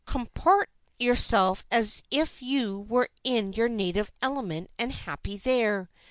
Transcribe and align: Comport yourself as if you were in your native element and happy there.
Comport 0.07 0.67
yourself 0.97 1.63
as 1.69 2.01
if 2.09 2.41
you 2.41 2.79
were 2.89 3.07
in 3.23 3.53
your 3.53 3.67
native 3.67 4.11
element 4.19 4.71
and 4.79 4.91
happy 4.91 5.37
there. 5.37 5.91